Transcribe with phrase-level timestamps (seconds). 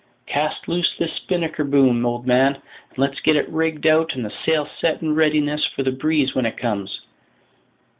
[0.25, 4.31] Cast loose this spinnaker boom, old man, and let's get it rigged out and the
[4.43, 7.01] sail set in readiness for the breeze when it comes.